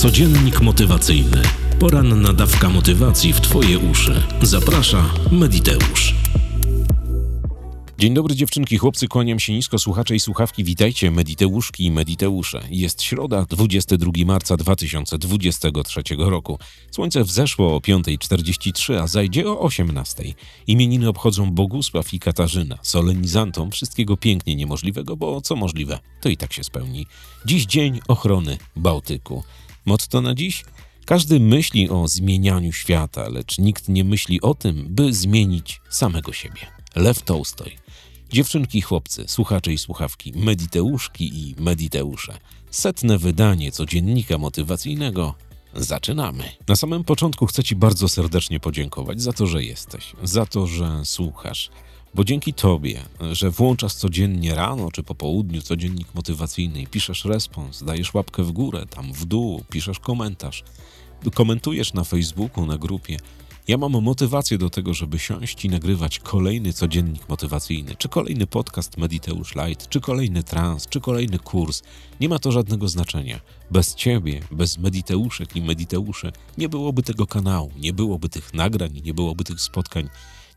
[0.00, 1.42] Codziennik motywacyjny.
[1.78, 4.22] Poranna dawka motywacji w Twoje uszy.
[4.42, 6.14] Zaprasza Mediteusz.
[7.98, 12.60] Dzień dobry dziewczynki, chłopcy, kłaniam się nisko, słuchacze i słuchawki, witajcie, mediteuszki i mediteusze.
[12.70, 16.58] Jest środa, 22 marca 2023 roku.
[16.90, 20.34] Słońce wzeszło o 5.43, a zajdzie o 18.00.
[20.66, 26.52] Imieniny obchodzą Bogusław i Katarzyna, solenizantom wszystkiego pięknie niemożliwego, bo co możliwe, to i tak
[26.52, 27.06] się spełni.
[27.44, 29.42] Dziś dzień ochrony Bałtyku.
[29.90, 30.64] Motto na dziś?
[31.04, 36.60] Każdy myśli o zmienianiu świata, lecz nikt nie myśli o tym, by zmienić samego siebie.
[36.96, 37.76] Lew Tolstoj.
[38.32, 42.38] Dziewczynki i chłopcy, słuchacze i słuchawki, mediteuszki i mediteusze.
[42.70, 45.34] Setne wydanie codziennika motywacyjnego.
[45.74, 46.44] Zaczynamy.
[46.68, 51.04] Na samym początku chcę Ci bardzo serdecznie podziękować za to, że jesteś, za to, że
[51.04, 51.70] słuchasz.
[52.14, 53.00] Bo dzięki Tobie,
[53.32, 58.52] że włączasz codziennie rano czy po południu codziennik motywacyjny i piszesz respons, dajesz łapkę w
[58.52, 60.64] górę, tam w dół, piszesz komentarz,
[61.34, 63.16] komentujesz na Facebooku, na grupie,
[63.68, 68.96] ja mam motywację do tego, żeby siąść i nagrywać kolejny codziennik motywacyjny, czy kolejny podcast
[68.96, 71.82] Mediteusz Light, czy kolejny trans, czy kolejny kurs.
[72.20, 73.40] Nie ma to żadnego znaczenia.
[73.70, 79.14] Bez ciebie, bez mediteuszek i mediteuszy nie byłoby tego kanału, nie byłoby tych nagrań, nie
[79.14, 80.08] byłoby tych spotkań,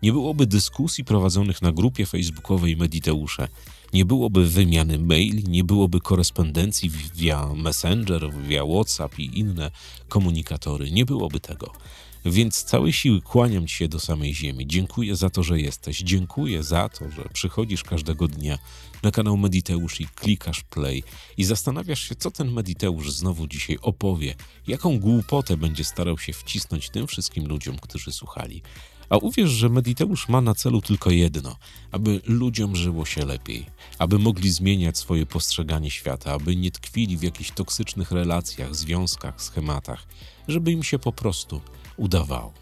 [0.04, 3.48] nie byłoby dyskusji prowadzonych na grupie facebookowej Mediteusze,
[3.94, 9.72] nie byłoby wymiany maili, nie byłoby korespondencji via Messenger, via WhatsApp i inne
[10.10, 11.72] komunikatory, nie byłoby tego.
[12.26, 14.68] Więc z całej siły kłaniam Ci się do samej ziemi.
[14.68, 16.00] Dziękuję za to, że jesteś.
[16.00, 18.60] Dziękuję za to, że przychodzisz każdego dnia
[19.04, 21.04] na kanał Mediteusz i klikasz play
[21.38, 24.36] i zastanawiasz się, co ten Mediteusz znowu dzisiaj opowie,
[24.68, 28.62] jaką głupotę będzie starał się wcisnąć tym wszystkim ludziom, którzy słuchali.
[29.14, 31.56] A uwierz, że Mediteusz ma na celu tylko jedno:
[31.92, 33.66] aby ludziom żyło się lepiej,
[34.00, 40.08] aby mogli zmieniać swoje postrzeganie świata, aby nie tkwili w jakichś toksycznych relacjach, związkach, schematach,
[40.48, 41.62] żeby im się po prostu
[41.98, 42.54] udawało.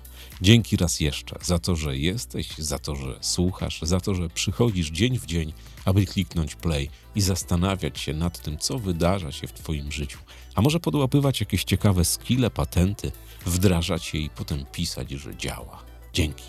[0.41, 4.91] Dzięki raz jeszcze za to, że jesteś, za to, że słuchasz, za to, że przychodzisz
[4.91, 5.53] dzień w dzień,
[5.85, 10.19] aby kliknąć play i zastanawiać się nad tym, co wydarza się w Twoim życiu.
[10.55, 13.11] A może podłapywać jakieś ciekawe skille, patenty,
[13.45, 15.90] wdrażać je i potem pisać, że działa.
[16.13, 16.43] Dzięki.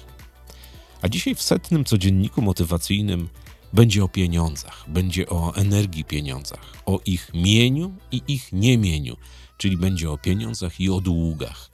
[1.02, 3.28] A dzisiaj w setnym codzienniku motywacyjnym
[3.72, 9.16] będzie o pieniądzach, będzie o energii pieniądzach, o ich mieniu i ich niemieniu,
[9.56, 11.70] czyli będzie o pieniądzach i o długach.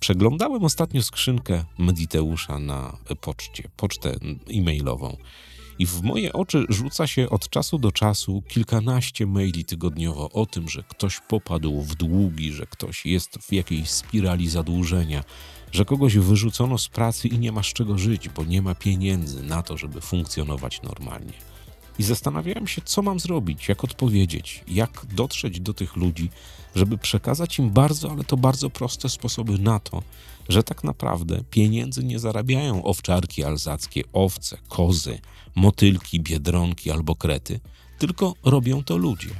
[0.00, 4.14] Przeglądałem ostatnio skrzynkę Mediteusza na poczcie, pocztę
[4.54, 5.16] e-mailową.
[5.78, 10.68] I w moje oczy rzuca się od czasu do czasu kilkanaście maili tygodniowo o tym,
[10.68, 15.24] że ktoś popadł w długi, że ktoś jest w jakiejś spirali zadłużenia,
[15.72, 19.42] że kogoś wyrzucono z pracy i nie ma z czego żyć, bo nie ma pieniędzy
[19.42, 21.32] na to, żeby funkcjonować normalnie.
[21.98, 26.30] I zastanawiałem się, co mam zrobić, jak odpowiedzieć, jak dotrzeć do tych ludzi,
[26.74, 30.02] żeby przekazać im bardzo, ale to bardzo proste sposoby na to,
[30.48, 35.18] że tak naprawdę pieniędzy nie zarabiają owczarki alzackie, owce, kozy,
[35.54, 37.60] motylki, biedronki albo krety,
[37.98, 39.30] tylko robią to ludzie.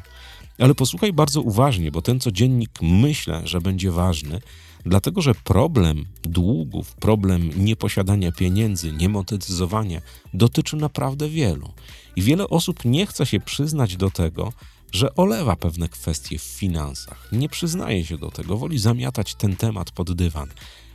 [0.59, 4.41] Ale posłuchaj bardzo uważnie, bo ten codziennik myślę, że będzie ważny,
[4.87, 10.01] dlatego że problem długów, problem nieposiadania pieniędzy, niemonetyzowania
[10.35, 11.73] dotyczy naprawdę wielu.
[12.17, 14.53] I wiele osób nie chce się przyznać do tego,
[14.93, 17.29] że olewa pewne kwestie w finansach.
[17.33, 20.49] Nie przyznaje się do tego, woli zamiatać ten temat pod dywan,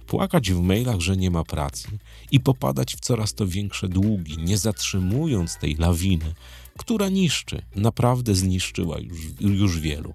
[0.07, 1.87] płakać w mailach, że nie ma pracy
[2.31, 6.33] i popadać w coraz to większe długi, nie zatrzymując tej lawiny,
[6.77, 10.13] która niszczy, naprawdę zniszczyła już, już wielu.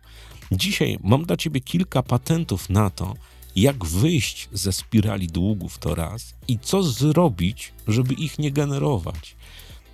[0.52, 3.14] Dzisiaj mam dla Ciebie kilka patentów na to,
[3.60, 9.36] jak wyjść ze spirali długów to raz i co zrobić, żeby ich nie generować.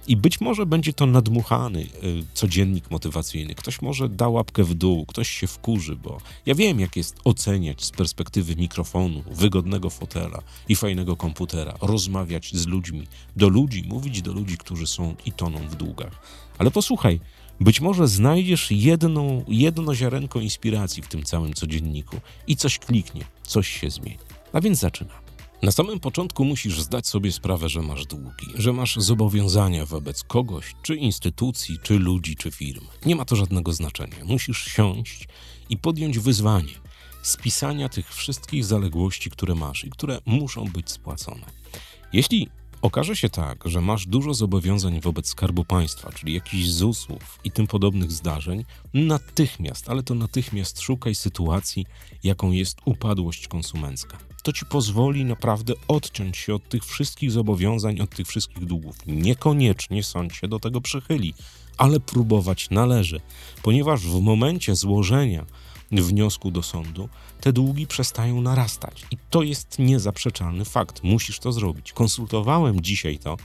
[0.07, 1.87] I być może będzie to nadmuchany y,
[2.35, 3.55] codziennik motywacyjny.
[3.55, 7.85] Ktoś może da łapkę w dół, ktoś się wkurzy, bo ja wiem, jak jest oceniać
[7.85, 14.33] z perspektywy mikrofonu, wygodnego fotela i fajnego komputera, rozmawiać z ludźmi, do ludzi, mówić do
[14.33, 16.13] ludzi, którzy są i toną w długach.
[16.59, 17.21] Ale posłuchaj,
[17.61, 23.69] być może znajdziesz jedną, jedno ziarenko inspiracji w tym całym codzienniku i coś kliknie, coś
[23.69, 24.19] się zmieni.
[24.53, 25.25] A więc zaczynamy.
[25.63, 30.75] Na samym początku musisz zdać sobie sprawę, że masz długi, że masz zobowiązania wobec kogoś,
[30.83, 32.87] czy instytucji, czy ludzi, czy firm.
[33.07, 34.17] Nie ma to żadnego znaczenia.
[34.25, 35.29] Musisz siąść
[35.71, 36.73] i podjąć wyzwanie
[37.23, 41.47] spisania tych wszystkich zaległości, które masz i które muszą być spłacone.
[42.13, 42.49] Jeśli
[42.85, 47.67] okaże się tak, że masz dużo zobowiązań wobec Skarbu Państwa, czyli jakichś ZUS-ów i tym
[47.67, 48.65] podobnych zdarzeń,
[48.95, 51.87] natychmiast, ale to natychmiast szukaj sytuacji,
[52.25, 58.11] jaką jest upadłość konsumencka to ci pozwoli naprawdę odciąć się od tych wszystkich zobowiązań, od
[58.11, 58.97] tych wszystkich długów.
[59.07, 61.35] Niekoniecznie sąd się do tego przychyli,
[61.79, 63.21] ale próbować należy,
[63.63, 65.47] ponieważ w momencie złożenia
[66.03, 67.09] wniosku do sądu,
[67.41, 69.07] te długi przestają narastać.
[69.11, 71.03] I to jest niezaprzeczalny fakt.
[71.03, 71.93] Musisz to zrobić.
[71.93, 73.37] Konsultowałem dzisiaj to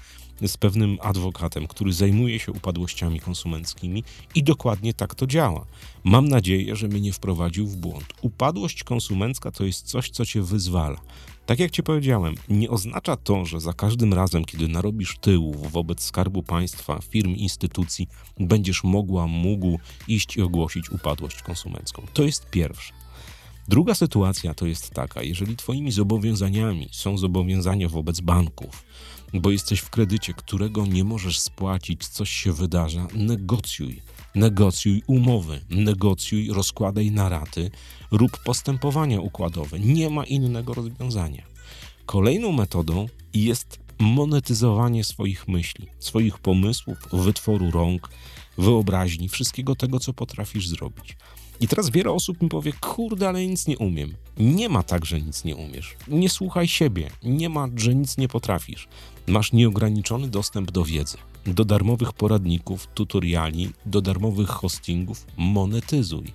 [0.47, 4.03] z pewnym adwokatem, który zajmuje się upadłościami konsumenckimi
[4.35, 5.65] i dokładnie tak to działa.
[6.03, 8.05] Mam nadzieję, że mnie nie wprowadził w błąd.
[8.21, 10.99] Upadłość konsumencka to jest coś, co cię wyzwala.
[11.49, 16.03] Tak jak ci powiedziałem, nie oznacza to, że za każdym razem, kiedy narobisz tyłów wobec
[16.03, 18.07] skarbu państwa, firm, instytucji,
[18.39, 22.05] będziesz mogła, mógł iść i ogłosić upadłość konsumencką.
[22.13, 22.93] To jest pierwsze.
[23.67, 28.83] Druga sytuacja to jest taka, jeżeli Twoimi zobowiązaniami są zobowiązania wobec banków,
[29.33, 34.01] bo jesteś w kredycie, którego nie możesz spłacić, coś się wydarza, negocjuj.
[34.39, 37.71] Negocjuj umowy, negocjuj, rozkładaj na raty,
[38.11, 39.79] rób postępowania układowe.
[39.79, 41.43] Nie ma innego rozwiązania.
[42.05, 48.09] Kolejną metodą jest monetyzowanie swoich myśli, swoich pomysłów, wytworu rąk,
[48.57, 51.17] wyobraźni, wszystkiego tego, co potrafisz zrobić.
[51.61, 54.13] I teraz wiele osób mi powie, kurde, ale nic nie umiem.
[54.37, 55.95] Nie ma tak, że nic nie umiesz.
[56.07, 57.09] Nie słuchaj siebie.
[57.23, 58.87] Nie ma, że nic nie potrafisz.
[59.27, 65.25] Masz nieograniczony dostęp do wiedzy, do darmowych poradników, tutoriali, do darmowych hostingów.
[65.37, 66.33] Monetyzuj.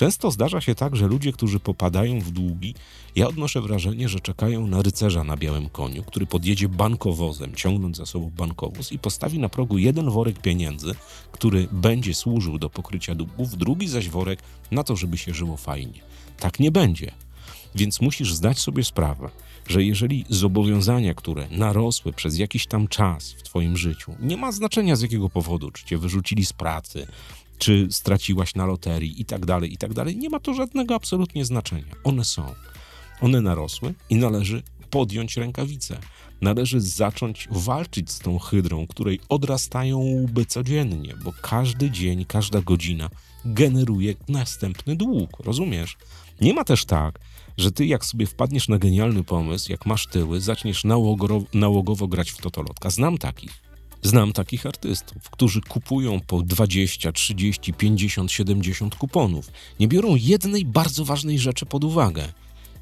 [0.00, 2.74] Często zdarza się tak, że ludzie, którzy popadają w długi,
[3.16, 8.06] ja odnoszę wrażenie, że czekają na rycerza na białym koniu, który podjedzie bankowozem, ciągnąc za
[8.06, 10.94] sobą bankowóz i postawi na progu jeden worek pieniędzy,
[11.32, 16.00] który będzie służył do pokrycia długów, drugi zaś worek na to, żeby się żyło fajnie.
[16.38, 17.12] Tak nie będzie.
[17.74, 19.30] Więc musisz zdać sobie sprawę,
[19.68, 24.96] że jeżeli zobowiązania, które narosły przez jakiś tam czas w Twoim życiu, nie ma znaczenia
[24.96, 27.06] z jakiego powodu, czy Cię wyrzucili z pracy,
[27.60, 31.44] czy straciłaś na loterii i tak dalej, i tak dalej, nie ma to żadnego absolutnie
[31.44, 31.94] znaczenia.
[32.04, 32.54] One są.
[33.20, 35.98] One narosły i należy podjąć rękawice.
[36.40, 43.10] Należy zacząć walczyć z tą hydrą, której odrastają łby codziennie, bo każdy dzień, każda godzina
[43.44, 45.30] generuje następny dług.
[45.40, 45.96] Rozumiesz?
[46.40, 47.18] Nie ma też tak,
[47.56, 52.30] że ty jak sobie wpadniesz na genialny pomysł, jak masz tyły, zaczniesz nałogowo, nałogowo grać
[52.30, 52.90] w totolotka.
[52.90, 53.69] Znam takich.
[54.02, 59.50] Znam takich artystów, którzy kupują po 20, 30, 50, 70 kuponów.
[59.80, 62.32] Nie biorą jednej bardzo ważnej rzeczy pod uwagę,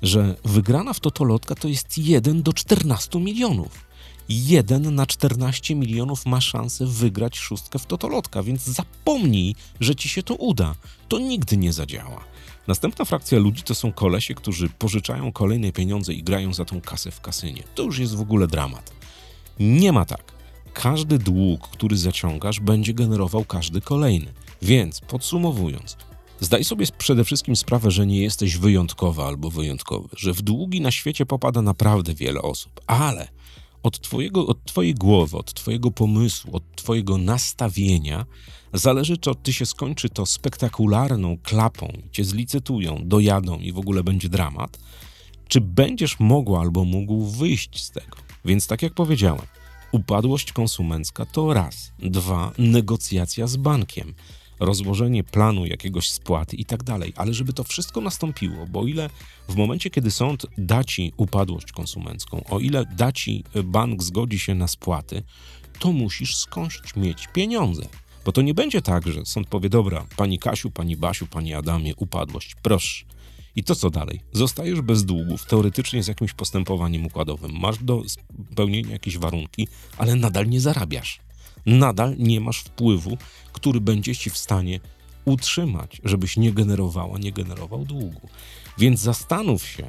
[0.02, 3.88] że wygrana w totolotka to jest 1 do 14 milionów.
[4.28, 10.22] 1 na 14 milionów ma szansę wygrać szóstkę w totolotka, więc zapomnij, że ci się
[10.22, 10.74] to uda.
[11.08, 12.24] To nigdy nie zadziała.
[12.66, 17.10] Następna frakcja ludzi to są kolesie, którzy pożyczają kolejne pieniądze i grają za tą kasę
[17.10, 17.62] w kasynie.
[17.74, 18.92] To już jest w ogóle dramat.
[19.60, 20.37] Nie ma tak
[20.68, 24.32] każdy dług, który zaciągasz, będzie generował każdy kolejny.
[24.62, 25.96] Więc podsumowując,
[26.40, 30.90] zdaj sobie przede wszystkim sprawę, że nie jesteś wyjątkowa albo wyjątkowy, że w długi na
[30.90, 33.28] świecie popada naprawdę wiele osób, ale
[33.82, 38.26] od, twojego, od Twojej głowy, od Twojego pomysłu, od Twojego nastawienia
[38.72, 44.28] zależy, czy Ty się skończy to spektakularną klapą, cię zlicytują, dojadą i w ogóle będzie
[44.28, 44.78] dramat,
[45.48, 48.16] czy będziesz mogła albo mógł wyjść z tego.
[48.44, 49.46] Więc tak jak powiedziałem,
[49.92, 51.92] Upadłość konsumencka to raz.
[51.98, 54.14] Dwa, negocjacja z bankiem,
[54.60, 57.12] rozłożenie planu jakiegoś spłaty i tak dalej.
[57.16, 59.10] Ale żeby to wszystko nastąpiło, bo ile
[59.48, 64.38] w momencie, kiedy sąd da ci upadłość konsumencką, o ile da ci e, bank zgodzi
[64.38, 65.22] się na spłaty,
[65.78, 67.82] to musisz skądś mieć pieniądze.
[68.24, 71.96] Bo to nie będzie tak, że sąd powie: Dobra, pani Kasiu, pani Basiu, pani Adamie,
[71.96, 73.04] upadłość, proszę
[73.56, 74.20] i to co dalej?
[74.32, 77.58] Zostajesz bez długów, teoretycznie z jakimś postępowaniem układowym.
[77.60, 78.02] Masz do
[78.52, 79.68] spełnienia jakieś warunki,
[79.98, 81.20] ale nadal nie zarabiasz.
[81.66, 83.18] Nadal nie masz wpływu,
[83.52, 84.80] który będzie ci w stanie
[85.24, 88.28] utrzymać, żebyś nie generowała, nie generował długu.
[88.78, 89.86] Więc zastanów się,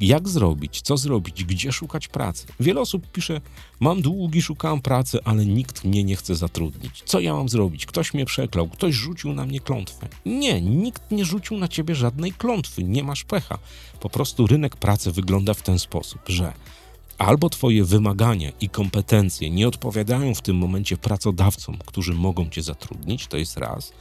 [0.00, 2.46] jak zrobić, co zrobić, gdzie szukać pracy.
[2.60, 3.40] Wiele osób pisze:
[3.80, 7.02] Mam długi, szukam pracy, ale nikt mnie nie chce zatrudnić.
[7.06, 7.86] Co ja mam zrobić?
[7.86, 10.08] Ktoś mnie przeklął, ktoś rzucił na mnie klątwę.
[10.26, 13.58] Nie, nikt nie rzucił na ciebie żadnej klątwy, nie masz pecha.
[14.00, 16.52] Po prostu rynek pracy wygląda w ten sposób, że
[17.18, 23.26] albo Twoje wymagania i kompetencje nie odpowiadają w tym momencie pracodawcom, którzy mogą Cię zatrudnić,
[23.26, 23.92] to jest raz,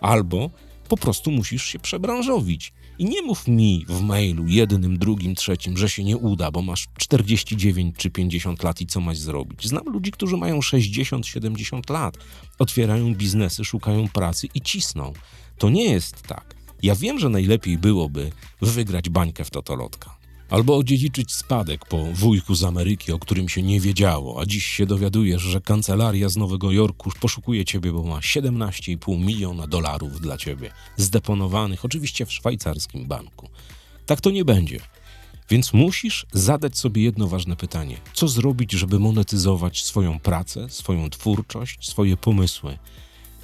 [0.00, 0.50] albo
[0.88, 2.72] po prostu musisz się przebranżowić.
[2.98, 6.88] I nie mów mi w mailu jednym, drugim, trzecim, że się nie uda, bo masz
[6.98, 9.68] 49 czy 50 lat i co masz zrobić.
[9.68, 12.18] Znam ludzi, którzy mają 60, 70 lat,
[12.58, 15.12] otwierają biznesy, szukają pracy i cisną.
[15.58, 16.54] To nie jest tak.
[16.82, 20.21] Ja wiem, że najlepiej byłoby wygrać bańkę w totolotka
[20.52, 24.86] albo odziedziczyć spadek po wujku z Ameryki, o którym się nie wiedziało, a dziś się
[24.86, 30.70] dowiadujesz, że kancelaria z Nowego Jorku poszukuje ciebie, bo ma 17,5 miliona dolarów dla ciebie,
[30.96, 33.48] zdeponowanych oczywiście w szwajcarskim banku.
[34.06, 34.80] Tak to nie będzie.
[35.50, 41.88] Więc musisz zadać sobie jedno ważne pytanie: co zrobić, żeby monetyzować swoją pracę, swoją twórczość,
[41.88, 42.78] swoje pomysły?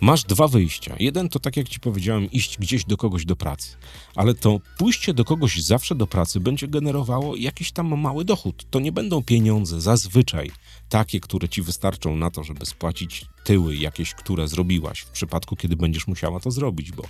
[0.01, 0.97] Masz dwa wyjścia.
[0.99, 3.77] Jeden to, tak jak ci powiedziałem, iść gdzieś do kogoś do pracy.
[4.15, 8.67] Ale to pójście do kogoś zawsze do pracy będzie generowało jakiś tam mały dochód.
[8.71, 10.51] To nie będą pieniądze zazwyczaj
[10.89, 15.77] takie, które ci wystarczą na to, żeby spłacić tyły jakieś, które zrobiłaś w przypadku, kiedy
[15.77, 17.03] będziesz musiała to zrobić, bo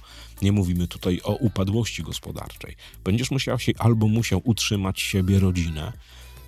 [0.42, 2.76] nie mówimy tutaj o upadłości gospodarczej.
[3.04, 5.92] Będziesz musiał się albo musiał utrzymać siebie, rodzinę,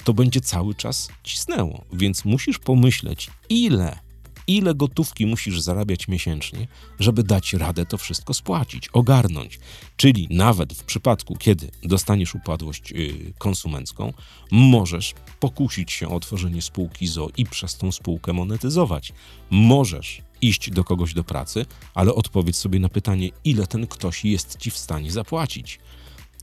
[0.04, 1.84] to będzie cały czas cisnęło.
[1.92, 4.09] Więc musisz pomyśleć, ile
[4.46, 6.66] ile gotówki musisz zarabiać miesięcznie,
[6.98, 9.58] żeby dać radę to wszystko spłacić, ogarnąć.
[9.96, 14.12] Czyli nawet w przypadku, kiedy dostaniesz upadłość yy, konsumencką,
[14.50, 19.12] możesz pokusić się o otworzenie spółki ZO i przez tą spółkę monetyzować.
[19.50, 24.56] Możesz iść do kogoś do pracy, ale odpowiedz sobie na pytanie, ile ten ktoś jest
[24.58, 25.78] ci w stanie zapłacić.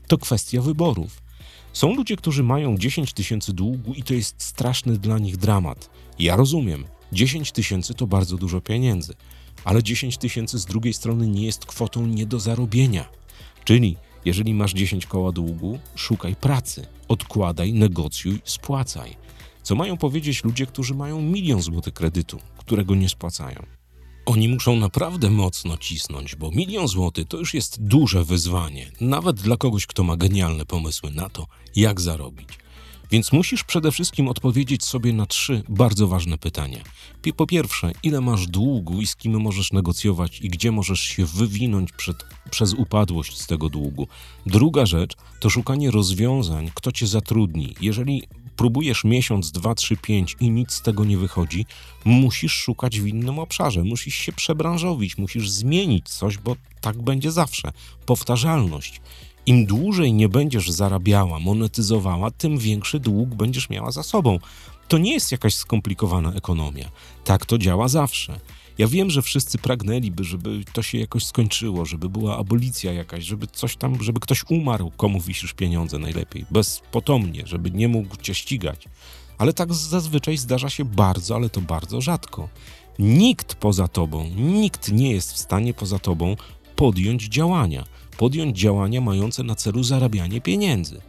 [0.06, 1.22] To kwestia wyborów.
[1.72, 5.90] Są ludzie, którzy mają 10 tysięcy długu i to jest straszny dla nich dramat.
[6.18, 9.14] Ja rozumiem, 10 tysięcy to bardzo dużo pieniędzy,
[9.64, 13.08] ale 10 tysięcy z drugiej strony nie jest kwotą nie do zarobienia.
[13.64, 19.16] Czyli jeżeli masz 10 koła długu, szukaj pracy, odkładaj, negocjuj, spłacaj.
[19.62, 23.66] Co mają powiedzieć ludzie, którzy mają milion złotych kredytu, którego nie spłacają?
[24.26, 29.56] Oni muszą naprawdę mocno cisnąć, bo milion złotych to już jest duże wyzwanie, nawet dla
[29.56, 31.46] kogoś, kto ma genialne pomysły na to,
[31.76, 32.48] jak zarobić.
[33.10, 36.82] Więc musisz przede wszystkim odpowiedzieć sobie na trzy bardzo ważne pytania.
[37.36, 41.92] Po pierwsze, ile masz długu i z kim możesz negocjować i gdzie możesz się wywinąć
[41.92, 42.16] przed,
[42.50, 44.08] przez upadłość z tego długu.
[44.46, 47.74] Druga rzecz to szukanie rozwiązań, kto cię zatrudni.
[47.80, 48.22] Jeżeli
[48.56, 51.66] próbujesz miesiąc, dwa, trzy, pięć i nic z tego nie wychodzi,
[52.04, 57.72] musisz szukać w innym obszarze, musisz się przebranżowić, musisz zmienić coś, bo tak będzie zawsze.
[58.06, 59.00] Powtarzalność.
[59.46, 64.38] Im dłużej nie będziesz zarabiała, monetyzowała, tym większy dług będziesz miała za sobą.
[64.88, 66.90] To nie jest jakaś skomplikowana ekonomia.
[67.24, 68.40] Tak to działa zawsze.
[68.78, 73.46] Ja wiem, że wszyscy pragnęliby, żeby to się jakoś skończyło, żeby była abolicja jakaś, żeby
[73.46, 78.88] coś tam, żeby ktoś umarł, komu wisisz pieniądze najlepiej, bezpotomnie, żeby nie mógł cię ścigać.
[79.38, 82.48] Ale tak zazwyczaj zdarza się bardzo, ale to bardzo rzadko.
[82.98, 86.36] Nikt poza tobą, nikt nie jest w stanie poza tobą
[86.76, 87.84] podjąć działania
[88.18, 91.00] podjąć działania mające na celu zarabianie pieniędzy.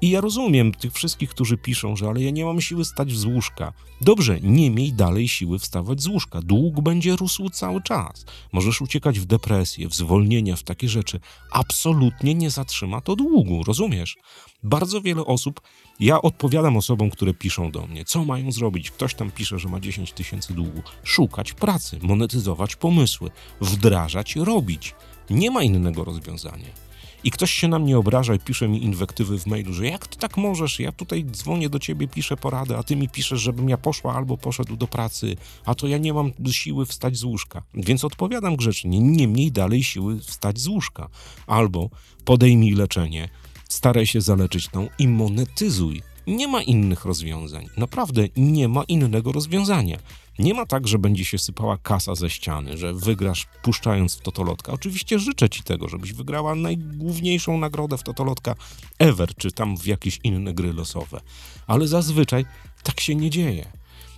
[0.00, 3.24] I ja rozumiem tych wszystkich, którzy piszą, że ale ja nie mam siły stać z
[3.24, 3.72] łóżka.
[4.00, 6.42] Dobrze, nie miej dalej siły wstawać z łóżka.
[6.42, 8.24] Dług będzie rósł cały czas.
[8.52, 11.20] Możesz uciekać w depresję, w zwolnienia, w takie rzeczy.
[11.50, 14.16] Absolutnie nie zatrzyma to długu, rozumiesz?
[14.62, 15.60] Bardzo wiele osób,
[16.00, 18.90] ja odpowiadam osobom, które piszą do mnie, co mają zrobić.
[18.90, 20.82] Ktoś tam pisze, że ma 10 tysięcy długu.
[21.02, 23.30] Szukać pracy, monetyzować pomysły,
[23.60, 24.94] wdrażać, robić.
[25.30, 26.84] Nie ma innego rozwiązania.
[27.24, 30.18] I ktoś się na mnie obraża i pisze mi inwektywy w mailu, że jak ty
[30.18, 33.76] tak możesz, ja tutaj dzwonię do ciebie, piszę poradę, a ty mi piszesz, żebym ja
[33.76, 37.62] poszła albo poszedł do pracy, a to ja nie mam siły wstać z łóżka.
[37.74, 41.08] Więc odpowiadam grzecznie, nie mniej dalej siły wstać z łóżka.
[41.46, 41.90] Albo
[42.24, 43.28] podejmij leczenie,
[43.68, 46.02] staraj się zaleczyć tą i monetyzuj.
[46.26, 47.66] Nie ma innych rozwiązań.
[47.76, 49.98] Naprawdę nie ma innego rozwiązania.
[50.38, 54.72] Nie ma tak, że będzie się sypała kasa ze ściany, że wygrasz puszczając w totolotka.
[54.72, 58.54] Oczywiście życzę ci tego, żebyś wygrała najgłówniejszą nagrodę w totolotka
[58.98, 61.20] ever, czy tam w jakieś inne gry losowe.
[61.66, 62.44] Ale zazwyczaj
[62.82, 63.66] tak się nie dzieje.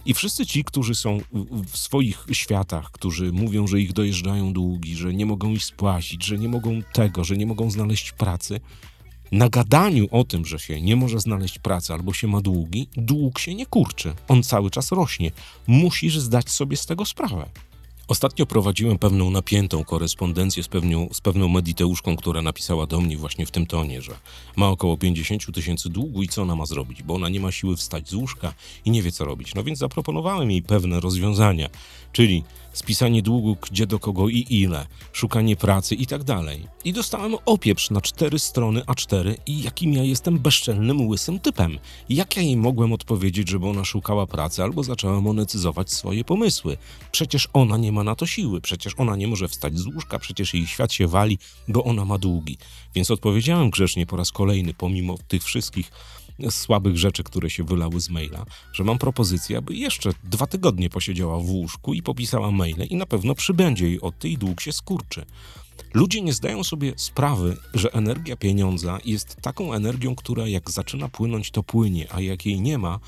[0.07, 1.21] I wszyscy ci, którzy są
[1.67, 6.39] w swoich światach, którzy mówią, że ich dojeżdżają długi, że nie mogą ich spłacić, że
[6.39, 8.61] nie mogą tego, że nie mogą znaleźć pracy,
[9.33, 13.39] na gadaniu o tym, że się nie może znaleźć pracy albo się ma długi, dług
[13.39, 14.15] się nie kurczy.
[14.29, 15.31] On cały czas rośnie.
[15.67, 17.47] Musisz zdać sobie z tego sprawę.
[18.09, 23.47] Ostatnio prowadziłem pewną napiętą korespondencję z pewną, z pewną mediteuszką, która napisała do mnie właśnie
[23.47, 24.13] w tym tonie, że
[24.57, 27.77] ma około 50 tysięcy długu i co ona ma zrobić, bo ona nie ma siły
[27.77, 28.55] wstać z łóżka
[28.85, 29.55] i nie wie co robić.
[29.55, 31.69] No więc zaproponowałem jej pewne rozwiązania,
[32.13, 32.45] czyli
[32.79, 36.67] spisanie długu gdzie do kogo i ile, szukanie pracy i tak dalej.
[36.85, 41.79] I dostałem opieprz na cztery strony A4 i jakim ja jestem bezczelnym, łysym typem.
[42.09, 46.77] Jak ja jej mogłem odpowiedzieć, żeby ona szukała pracy albo zaczęła monetyzować swoje pomysły?
[47.13, 50.55] Przecież ona nie ma na to siły, przecież ona nie może wstać z łóżka, przecież
[50.55, 52.59] jej świat się wali, bo ona ma długi.
[52.95, 55.91] Więc odpowiedziałem grzecznie po raz kolejny, pomimo tych wszystkich
[56.51, 61.39] słabych rzeczy, które się wylały z maila, że mam propozycję, aby jeszcze dwa tygodnie posiedziała
[61.39, 65.25] w łóżku i popisała maile i na pewno przybędzie jej od tej dług się skurczy.
[65.95, 71.51] Ludzie nie zdają sobie sprawy, że energia pieniądza jest taką energią, która jak zaczyna płynąć,
[71.51, 72.99] to płynie, a jak jej nie ma,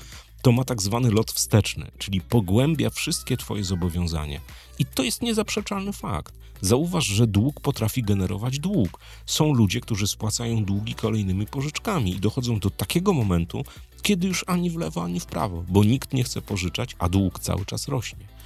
[0.41, 4.39] to ma tak zwany lot wsteczny, czyli pogłębia wszystkie Twoje zobowiązania.
[4.79, 6.33] I to jest niezaprzeczalny fakt.
[6.61, 8.99] Zauważ, że dług potrafi generować dług.
[9.25, 13.63] Są ludzie, którzy spłacają długi kolejnymi pożyczkami i dochodzą do takiego momentu,
[14.01, 17.39] kiedy już ani w lewo, ani w prawo, bo nikt nie chce pożyczać, a dług
[17.39, 18.38] cały czas rośnie.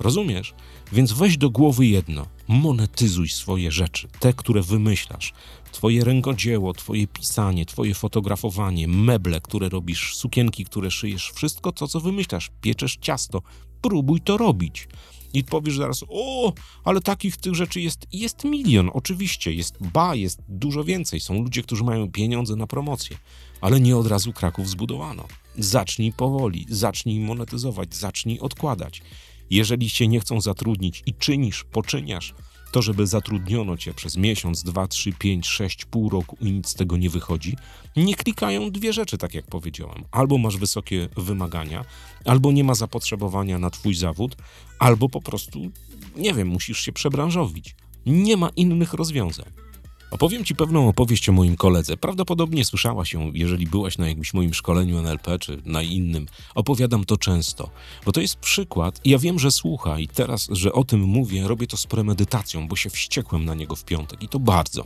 [0.00, 0.54] Rozumiesz?
[0.92, 5.32] Więc weź do głowy jedno: monetyzuj swoje rzeczy, te, które wymyślasz.
[5.72, 12.00] Twoje rękodzieło, twoje pisanie, twoje fotografowanie, meble, które robisz, sukienki, które szyjesz, wszystko to, co
[12.00, 13.42] wymyślasz, pieczesz ciasto,
[13.80, 14.88] próbuj to robić.
[15.32, 16.52] I powiesz zaraz, o,
[16.84, 21.20] ale takich tych rzeczy jest, jest milion, oczywiście, jest ba, jest dużo więcej.
[21.20, 23.18] Są ludzie, którzy mają pieniądze na promocję,
[23.60, 25.24] ale nie od razu Kraków zbudowano.
[25.58, 29.02] Zacznij powoli, zacznij monetyzować, zacznij odkładać.
[29.50, 32.34] Jeżeli cię nie chcą zatrudnić i czynisz, poczyniasz
[32.72, 36.74] to, żeby zatrudniono cię przez miesiąc, dwa, trzy, pięć, sześć, pół roku i nic z
[36.74, 37.56] tego nie wychodzi,
[37.96, 40.04] nie klikają dwie rzeczy, tak jak powiedziałem.
[40.10, 41.84] Albo masz wysokie wymagania,
[42.24, 44.36] albo nie ma zapotrzebowania na twój zawód,
[44.78, 45.70] albo po prostu,
[46.16, 47.74] nie wiem, musisz się przebranżowić.
[48.06, 49.46] Nie ma innych rozwiązań.
[50.10, 51.96] Opowiem Ci pewną opowieść o moim koledze.
[51.96, 56.26] Prawdopodobnie słyszałaś ją, jeżeli byłaś na jakimś moim szkoleniu NLP czy na innym.
[56.54, 57.70] Opowiadam to często,
[58.06, 61.48] bo to jest przykład i ja wiem, że słucha i teraz, że o tym mówię,
[61.48, 64.84] robię to z premedytacją, bo się wściekłem na niego w piątek i to bardzo.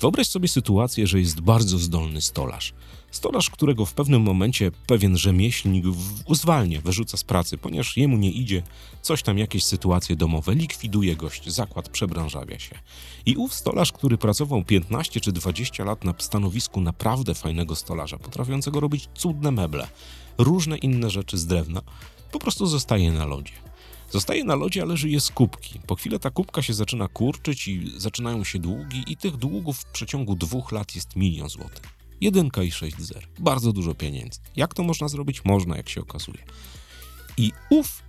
[0.00, 2.74] Wyobraź sobie sytuację, że jest bardzo zdolny stolarz.
[3.14, 8.30] Stolarz, którego w pewnym momencie pewien rzemieślnik w- zwalnia, wyrzuca z pracy, ponieważ jemu nie
[8.30, 8.62] idzie,
[9.02, 12.78] coś tam, jakieś sytuacje domowe, likwiduje gość, zakład przebranżawia się.
[13.26, 18.80] I ów stolarz, który pracował 15 czy 20 lat na stanowisku naprawdę fajnego stolarza, potrafiącego
[18.80, 19.86] robić cudne meble,
[20.38, 21.80] różne inne rzeczy z drewna,
[22.32, 23.52] po prostu zostaje na lodzie.
[24.10, 25.80] Zostaje na lodzie, ale żyje z kubki.
[25.86, 29.84] Po chwilę ta kubka się zaczyna kurczyć i zaczynają się długi i tych długów w
[29.84, 32.03] przeciągu dwóch lat jest milion złotych.
[32.20, 33.28] Jedynka i sześć zer.
[33.38, 34.40] Bardzo dużo pieniędzy.
[34.56, 35.44] Jak to można zrobić?
[35.44, 36.44] Można, jak się okazuje.
[37.36, 38.04] I ów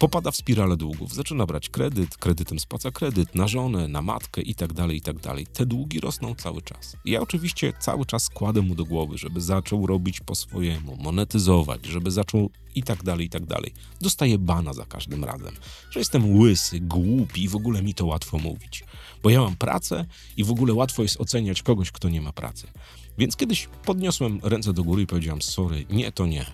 [0.00, 1.14] popada w spiralę długów.
[1.14, 5.18] Zaczyna brać kredyt, kredytem spłaca kredyt na żonę, na matkę i tak dalej, i tak
[5.18, 5.46] dalej.
[5.46, 6.96] Te długi rosną cały czas.
[7.04, 12.10] Ja oczywiście cały czas kładę mu do głowy, żeby zaczął robić po swojemu, monetyzować, żeby
[12.10, 13.72] zaczął i tak dalej, i tak dalej.
[14.00, 15.54] Dostaję bana za każdym razem,
[15.90, 18.84] że jestem łysy, głupi i w ogóle mi to łatwo mówić.
[19.22, 22.66] Bo ja mam pracę i w ogóle łatwo jest oceniać kogoś, kto nie ma pracy.
[23.20, 26.46] Więc kiedyś podniosłem ręce do góry i powiedziałem: Sorry, nie, to nie.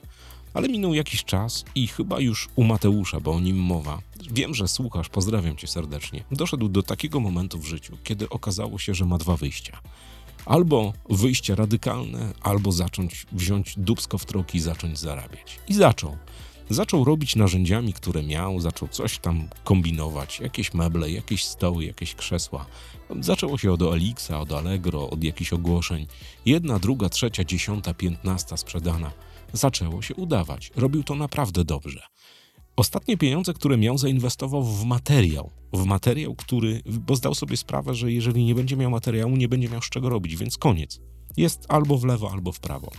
[0.55, 3.99] Ale minął jakiś czas i chyba już u Mateusza, bo o nim mowa.
[4.31, 6.25] Wiem, że słuchasz, pozdrawiam cię serdecznie.
[6.31, 9.81] Doszedł do takiego momentu w życiu, kiedy okazało się, że ma dwa wyjścia.
[10.47, 15.59] Albo wyjście radykalne, albo zacząć wziąć dubsko w troki i zacząć zarabiać.
[15.69, 16.17] I zaczął.
[16.71, 22.67] Zaczął robić narzędziami, które miał, zaczął coś tam kombinować, jakieś meble, jakieś stoły, jakieś krzesła.
[23.21, 26.07] Zaczęło się od Elixa, od Allegro, od jakichś ogłoszeń.
[26.47, 29.13] Jedna, druga, trzecia, dziesiąta, piętnasta sprzedana.
[29.53, 30.71] Zaczęło się udawać.
[30.77, 32.03] Robił to naprawdę dobrze.
[32.77, 35.51] Ostatnie pieniądze, które miał, zainwestował w materiał.
[35.73, 39.69] W materiał, który, bo zdał sobie sprawę, że jeżeli nie będzie miał materiału, nie będzie
[39.69, 41.01] miał z czego robić, więc koniec.
[41.37, 42.91] Jest albo w lewo, albo w prawo.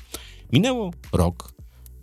[0.51, 1.53] Minęło rok,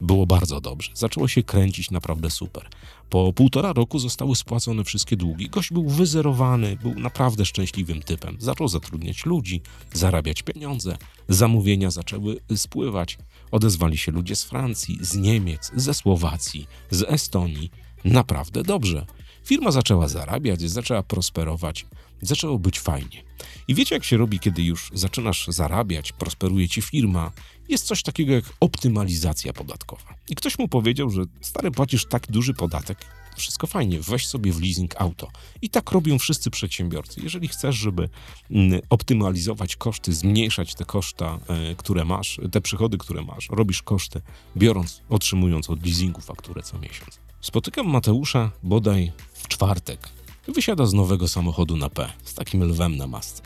[0.05, 0.90] było bardzo dobrze.
[0.95, 2.69] Zaczęło się kręcić naprawdę super.
[3.11, 5.49] Po półtora roku zostały spłacone wszystkie długi.
[5.49, 8.37] Gość był wyzerowany, był naprawdę szczęśliwym typem.
[8.40, 9.62] Zaczął zatrudniać ludzi,
[9.93, 10.97] zarabiać pieniądze.
[11.29, 13.19] Zamówienia zaczęły spływać.
[13.51, 17.71] Odezwali się ludzie z Francji, z Niemiec, ze Słowacji, z Estonii.
[18.05, 19.07] Naprawdę dobrze.
[19.45, 21.87] Firma zaczęła zarabiać, zaczęła prosperować,
[22.23, 23.25] zaczęło być fajnie.
[23.69, 27.33] I wiecie, jak się robi, kiedy już zaczynasz zarabiać, prosperuje ci firma,
[27.68, 30.14] jest coś takiego jak optymalizacja podatkowa.
[30.29, 32.98] I ktoś mu powiedział, że stary, płacisz tak duży podatek,
[33.37, 35.31] wszystko fajnie, weź sobie w leasing auto.
[35.62, 37.20] I tak robią wszyscy przedsiębiorcy.
[37.22, 38.09] Jeżeli chcesz, żeby
[38.50, 44.20] mm, optymalizować koszty, zmniejszać te koszta, e, które masz, te przychody, które masz, robisz koszty,
[44.57, 47.18] biorąc, otrzymując od leasingu fakturę co miesiąc.
[47.40, 50.09] Spotykam Mateusza bodaj w czwartek.
[50.48, 53.42] Wysiada z nowego samochodu na P, z takim lwem na masce.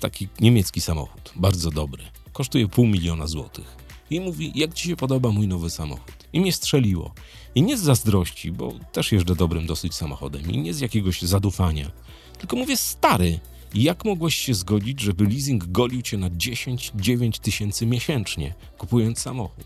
[0.00, 2.04] Taki niemiecki samochód, bardzo dobry.
[2.32, 3.76] Kosztuje pół miliona złotych.
[4.10, 6.14] I mówi, jak ci się podoba mój nowy samochód?
[6.32, 7.14] I mnie strzeliło.
[7.54, 10.50] I nie z zazdrości, bo też jeżdżę dobrym dosyć samochodem.
[10.50, 11.90] I nie z jakiegoś zadufania.
[12.38, 13.40] Tylko mówię, stary,
[13.74, 19.64] jak mogłeś się zgodzić, żeby leasing golił cię na 10-9 tysięcy miesięcznie, kupując samochód?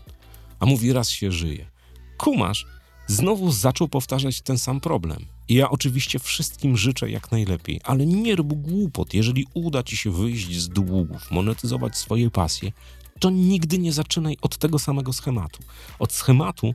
[0.59, 1.65] A mówi, raz się żyje.
[2.17, 2.65] Kumasz,
[3.07, 5.25] znowu zaczął powtarzać ten sam problem.
[5.49, 9.13] I ja oczywiście wszystkim życzę jak najlepiej, ale nie rób głupot.
[9.13, 12.71] Jeżeli uda ci się wyjść z długów, monetyzować swoje pasje,
[13.19, 15.63] to nigdy nie zaczynaj od tego samego schematu.
[15.99, 16.73] Od schematu,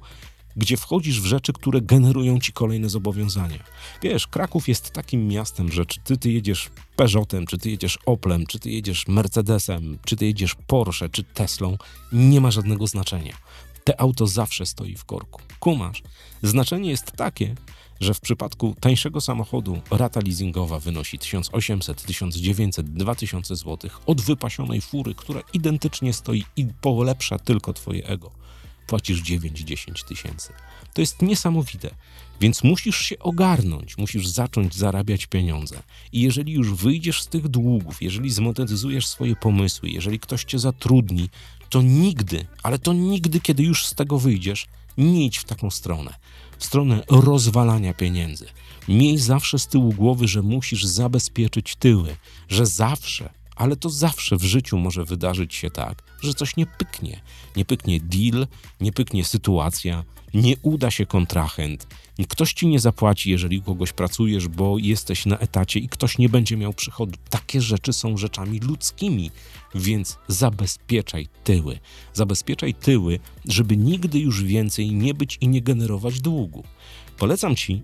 [0.57, 3.59] gdzie wchodzisz w rzeczy, które generują ci kolejne zobowiązania.
[4.03, 8.47] Wiesz, Kraków jest takim miastem, że czy ty, ty jedziesz Peugeotem, czy ty jedziesz Oplem,
[8.47, 11.77] czy ty jedziesz Mercedesem, czy ty jedziesz Porsche, czy Teslą,
[12.13, 13.37] nie ma żadnego znaczenia.
[13.85, 15.41] Te auto zawsze stoi w korku.
[15.61, 16.03] Kumasz.
[16.43, 17.55] Znaczenie jest takie,
[18.01, 25.15] że w przypadku tańszego samochodu rata leasingowa wynosi 1800, 1900, 2000 zł od wypasionej fury,
[25.15, 28.31] która identycznie stoi i polepsza tylko twoje ego.
[28.87, 30.53] płacisz 9-10 tysięcy.
[30.95, 31.91] To jest niesamowite.
[32.41, 35.83] Więc musisz się ogarnąć, musisz zacząć zarabiać pieniądze.
[36.13, 41.29] I jeżeli już wyjdziesz z tych długów, jeżeli zmonetyzujesz swoje pomysły, jeżeli ktoś cię zatrudni,
[41.73, 44.67] to nigdy, ale to nigdy, kiedy już z tego wyjdziesz,
[44.99, 46.15] nie idź w taką stronę.
[46.59, 48.47] W stronę rozwalania pieniędzy.
[48.89, 52.17] Miej zawsze z tyłu głowy, że musisz zabezpieczyć tyły,
[52.49, 53.33] że zawsze,
[53.63, 57.21] ale to zawsze w życiu może wydarzyć się tak, że coś nie pyknie.
[57.57, 58.47] Nie pyknie deal,
[58.81, 61.87] nie pyknie sytuacja, nie uda się kontrahent,
[62.29, 66.57] ktoś ci nie zapłaci, jeżeli kogoś pracujesz, bo jesteś na etacie i ktoś nie będzie
[66.57, 67.19] miał przychodu.
[67.31, 69.31] Takie rzeczy są rzeczami ludzkimi,
[69.75, 71.79] więc zabezpieczaj tyły.
[72.15, 76.65] Zabezpieczaj tyły, żeby nigdy już więcej nie być i nie generować długu.
[77.19, 77.83] Polecam ci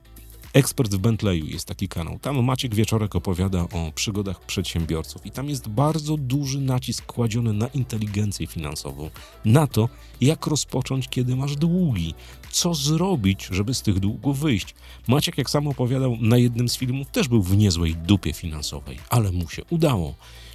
[0.58, 2.18] Ekspert w Bentleyu jest taki kanał.
[2.18, 7.66] Tam Maciek Wieczorek opowiada o przygodach przedsiębiorców i tam jest bardzo duży nacisk kładziony na
[7.66, 9.10] inteligencję finansową,
[9.44, 9.88] na to,
[10.20, 12.14] jak rozpocząć, kiedy masz długi,
[12.50, 14.74] co zrobić, żeby z tych długów wyjść.
[15.08, 19.32] Maciek, jak sam opowiadał na jednym z filmów, też był w niezłej dupie finansowej, ale
[19.32, 20.14] mu się udało.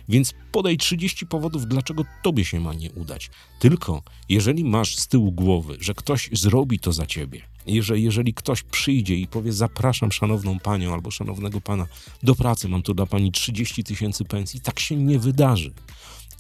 [0.10, 3.30] Więc podaj 30 powodów, dlaczego tobie się ma nie udać.
[3.60, 8.64] Tylko jeżeli masz z tyłu głowy, że ktoś zrobi to za ciebie, jeżeli, jeżeli ktoś
[8.64, 11.88] przyjdzie i powie, zapraszam szanowną panią albo szanownego pana
[12.24, 15.74] do pracy, mam tu dla pani 30 tysięcy pensji, tak się nie wydarzy.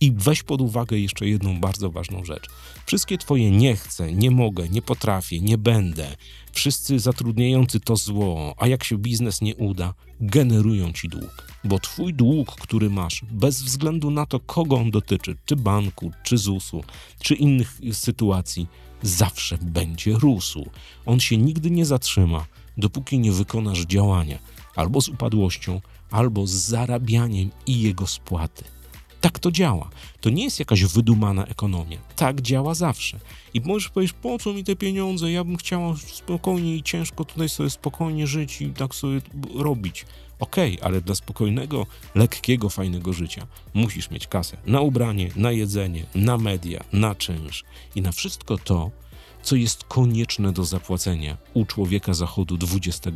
[0.04, 2.50] I weź pod uwagę jeszcze jedną bardzo ważną rzecz.
[2.86, 6.16] Wszystkie twoje nie chcę, nie mogę, nie potrafię, nie będę,
[6.52, 11.48] wszyscy zatrudniający to zło, a jak się biznes nie uda, generują ci dług.
[11.64, 16.38] Bo twój dług, który masz, bez względu na to, kogo on dotyczy, czy banku, czy
[16.38, 16.84] ZUS-u,
[17.20, 18.68] czy innych sytuacji,
[19.02, 20.70] zawsze będzie rósł.
[21.06, 22.46] On się nigdy nie zatrzyma,
[22.78, 24.40] dopóki nie wykonasz działania
[24.76, 28.64] albo z upadłością, albo z zarabianiem i jego spłaty.
[29.24, 29.90] Tak to działa.
[30.22, 31.98] To nie jest jakaś wydumana ekonomia.
[32.16, 33.20] Tak działa zawsze.
[33.54, 35.32] I możesz powiedzieć, po co mi te pieniądze?
[35.32, 39.22] Ja bym chciała spokojnie i ciężko tutaj sobie spokojnie żyć i tak sobie
[39.56, 40.06] robić.
[40.40, 46.06] Okej, okay, ale dla spokojnego, lekkiego, fajnego życia musisz mieć kasę na ubranie, na jedzenie,
[46.16, 47.64] na media, na czynsz
[47.96, 48.92] i na wszystko to,
[49.44, 53.10] co jest konieczne do zapłacenia u człowieka zachodu XXI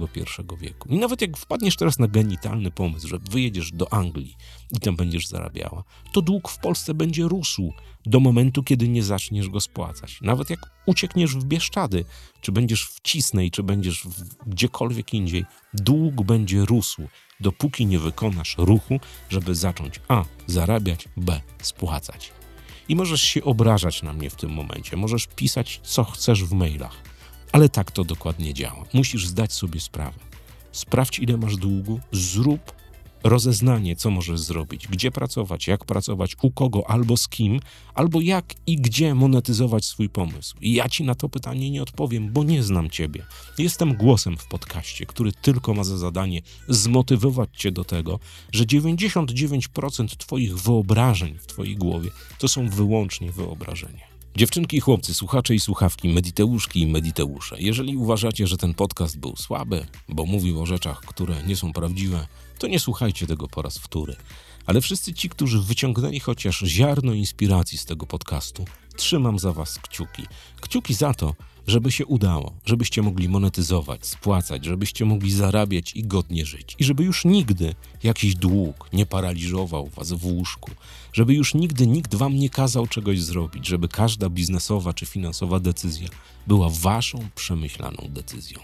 [0.60, 0.90] wieku.
[0.90, 4.36] I nawet jak wpadniesz teraz na genitalny pomysł, że wyjedziesz do Anglii
[4.72, 7.74] i tam będziesz zarabiała, to dług w Polsce będzie rósł
[8.06, 10.20] do momentu, kiedy nie zaczniesz go spłacać.
[10.22, 12.06] Nawet jak uciekniesz w Bieszczady,
[12.42, 14.08] czy będziesz w Cisnej, czy będziesz
[14.48, 17.08] gdziekolwiek indziej, dług będzie rósł,
[17.40, 20.24] dopóki nie wykonasz ruchu, żeby zacząć a.
[20.48, 21.42] zarabiać, b.
[21.62, 22.32] spłacać.
[22.90, 26.96] I możesz się obrażać na mnie w tym momencie, możesz pisać co chcesz w mailach,
[27.52, 28.84] ale tak to dokładnie działa.
[28.94, 30.20] Musisz zdać sobie sprawę.
[30.72, 32.72] Sprawdź, ile masz długu, zrób
[33.24, 37.60] rozeznanie, co możesz zrobić, gdzie pracować, jak pracować, u kogo albo z kim,
[37.94, 40.56] albo jak i gdzie monetyzować swój pomysł.
[40.62, 43.26] I ja ci na to pytanie nie odpowiem, bo nie znam ciebie.
[43.58, 48.20] Jestem głosem w podcaście, który tylko ma za zadanie zmotywować cię do tego,
[48.52, 54.18] że 99% twoich wyobrażeń w twojej głowie to są wyłącznie wyobrażenia.
[54.38, 59.86] Dziewczynki chłopcy, słuchacze i słuchawki, mediteuszki i mediteusze, jeżeli uważacie, że ten podcast był słaby,
[60.10, 62.28] bo mówił o rzeczach, które nie są prawdziwe,
[62.58, 64.16] to nie słuchajcie tego po raz wtóry.
[64.66, 68.66] Ale wszyscy ci, którzy wyciągnęli chociaż ziarno inspiracji z tego podcastu,
[68.96, 70.24] trzymam za was kciuki.
[70.62, 71.36] Kciuki za to,
[71.68, 76.76] żeby się udało, żebyście mogli monetyzować, spłacać, żebyście mogli zarabiać i godnie żyć.
[76.80, 80.72] I żeby już nigdy jakiś dług nie paraliżował was w łóżku,
[81.14, 86.08] żeby już nigdy nikt wam nie kazał czegoś zrobić, żeby każda biznesowa czy finansowa decyzja
[86.48, 88.60] była waszą przemyślaną decyzją.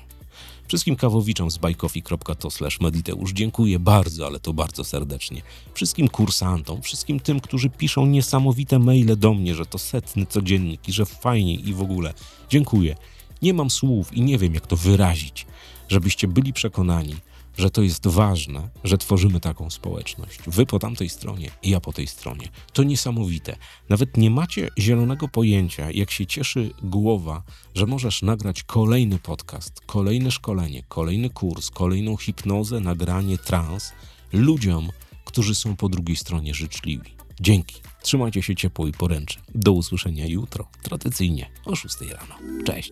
[0.67, 2.49] Wszystkim kawowiczom z bajkofi.to
[2.81, 5.41] mediteusz dziękuję bardzo, ale to bardzo serdecznie.
[5.73, 10.93] Wszystkim kursantom, wszystkim tym, którzy piszą niesamowite maile do mnie, że to setny codziennik i
[10.93, 12.13] że fajnie i w ogóle.
[12.49, 12.95] Dziękuję.
[13.41, 15.45] Nie mam słów i nie wiem, jak to wyrazić,
[15.89, 17.15] żebyście byli przekonani,
[17.57, 20.39] że to jest ważne, że tworzymy taką społeczność.
[20.47, 22.47] Wy po tamtej stronie i ja po tej stronie.
[22.73, 23.55] To niesamowite.
[23.89, 27.43] Nawet nie macie zielonego pojęcia, jak się cieszy głowa,
[27.75, 33.93] że możesz nagrać kolejny podcast, kolejne szkolenie, kolejny kurs, kolejną hipnozę, nagranie, trans
[34.33, 34.89] ludziom,
[35.25, 37.11] którzy są po drugiej stronie życzliwi.
[37.41, 37.81] Dzięki.
[38.01, 39.39] Trzymajcie się ciepło i poręczy.
[39.55, 42.63] Do usłyszenia jutro, tradycyjnie o 6 rano.
[42.65, 42.91] Cześć.